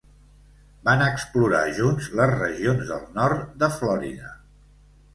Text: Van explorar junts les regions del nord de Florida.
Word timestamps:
Van 0.89 1.03
explorar 1.07 1.61
junts 1.81 2.09
les 2.21 2.33
regions 2.39 2.93
del 2.95 3.07
nord 3.23 3.47
de 3.63 3.73
Florida. 3.79 4.37